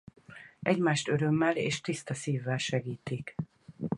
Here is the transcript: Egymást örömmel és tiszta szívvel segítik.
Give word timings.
Egymást 0.61 1.07
örömmel 1.07 1.57
és 1.57 1.81
tiszta 1.81 2.13
szívvel 2.13 2.57
segítik. 2.57 3.35